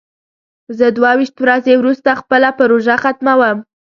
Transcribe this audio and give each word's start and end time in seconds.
زه 0.77 0.85
دوه 0.97 1.11
ویشت 1.19 1.35
ورځې 1.43 1.73
وروسته 1.77 2.09
خپله 2.21 2.49
پروژه 2.59 2.95
ختموم. 3.03 3.57